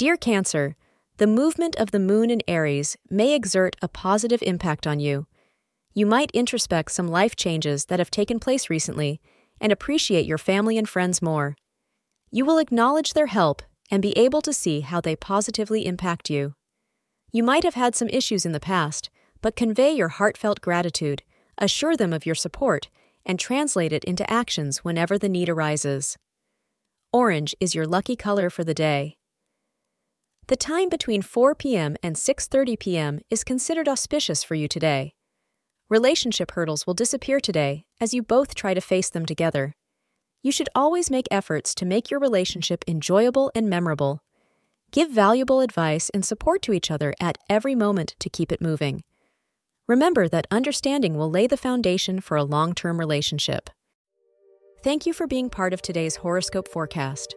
[0.00, 0.76] Dear Cancer,
[1.18, 5.26] the movement of the moon in Aries may exert a positive impact on you.
[5.92, 9.20] You might introspect some life changes that have taken place recently
[9.60, 11.54] and appreciate your family and friends more.
[12.30, 13.60] You will acknowledge their help
[13.90, 16.54] and be able to see how they positively impact you.
[17.30, 19.10] You might have had some issues in the past,
[19.42, 21.22] but convey your heartfelt gratitude,
[21.58, 22.88] assure them of your support,
[23.26, 26.16] and translate it into actions whenever the need arises.
[27.12, 29.18] Orange is your lucky color for the day.
[30.50, 31.96] The time between 4 p.m.
[32.02, 33.20] and 6:30 p.m.
[33.30, 35.14] is considered auspicious for you today.
[35.88, 39.76] Relationship hurdles will disappear today as you both try to face them together.
[40.42, 44.24] You should always make efforts to make your relationship enjoyable and memorable.
[44.90, 49.04] Give valuable advice and support to each other at every moment to keep it moving.
[49.86, 53.70] Remember that understanding will lay the foundation for a long term relationship.
[54.82, 57.36] Thank you for being part of today's horoscope forecast.